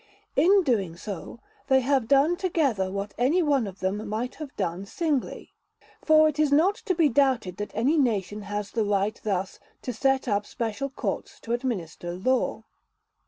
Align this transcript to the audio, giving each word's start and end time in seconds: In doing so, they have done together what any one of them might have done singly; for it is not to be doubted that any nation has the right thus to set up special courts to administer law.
In 0.35 0.63
doing 0.63 0.95
so, 0.95 1.39
they 1.67 1.81
have 1.81 2.07
done 2.07 2.35
together 2.35 2.91
what 2.91 3.13
any 3.19 3.43
one 3.43 3.67
of 3.67 3.81
them 3.81 4.09
might 4.09 4.33
have 4.41 4.55
done 4.55 4.83
singly; 4.87 5.53
for 6.03 6.27
it 6.27 6.39
is 6.39 6.51
not 6.51 6.73
to 6.85 6.95
be 6.95 7.07
doubted 7.07 7.57
that 7.57 7.69
any 7.75 7.99
nation 7.99 8.41
has 8.41 8.71
the 8.71 8.83
right 8.83 9.21
thus 9.23 9.59
to 9.83 9.93
set 9.93 10.27
up 10.27 10.47
special 10.47 10.89
courts 10.89 11.39
to 11.41 11.53
administer 11.53 12.15
law. 12.15 12.63